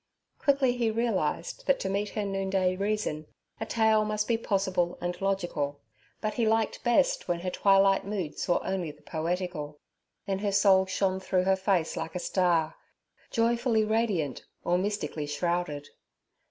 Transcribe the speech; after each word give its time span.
Quickly 0.39 0.75
he 0.75 0.89
realized 0.89 1.67
that 1.67 1.79
to 1.81 1.87
meet 1.87 2.09
her 2.17 2.25
noonday 2.25 2.75
reason 2.75 3.27
a 3.59 3.67
tale 3.67 4.03
must 4.03 4.27
be 4.27 4.35
possible 4.35 4.97
and 4.99 5.21
logical. 5.21 5.79
But 6.21 6.33
he 6.33 6.47
liked 6.47 6.83
best 6.83 7.27
when 7.27 7.41
her 7.41 7.51
twilight 7.51 8.03
mood 8.03 8.39
saw 8.39 8.57
only 8.63 8.89
the 8.89 9.03
poetical; 9.03 9.79
then 10.25 10.39
her 10.39 10.51
soul 10.51 10.87
shone 10.87 11.19
through 11.19 11.43
her 11.43 11.55
face 11.55 11.95
like 11.95 12.15
a 12.15 12.19
star, 12.19 12.77
joyfully 13.29 13.83
radiant 13.83 14.43
or 14.65 14.79
mystically 14.79 15.27
shrouded. 15.27 15.89